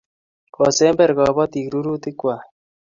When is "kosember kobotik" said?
0.55-1.65